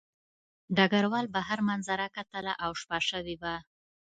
ډګروال 0.75 1.25
بهر 1.35 1.59
منظره 1.69 2.07
کتله 2.15 2.53
او 2.63 2.71
شپه 2.81 2.99
شوې 3.09 3.35
وه 3.41 3.55